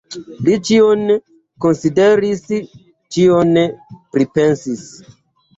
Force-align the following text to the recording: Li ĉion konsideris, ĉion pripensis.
Li 0.45 0.53
ĉion 0.69 1.03
konsideris, 1.65 2.41
ĉion 3.17 3.53
pripensis. 4.17 4.85